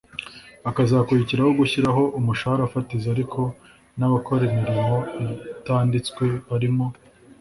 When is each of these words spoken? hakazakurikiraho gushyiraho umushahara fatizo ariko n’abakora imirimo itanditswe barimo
hakazakurikiraho 0.65 1.51
gushyiraho 1.59 2.03
umushahara 2.19 2.71
fatizo 2.73 3.07
ariko 3.15 3.41
n’abakora 3.97 4.41
imirimo 4.49 4.95
itanditswe 5.59 6.25
barimo 6.49 6.85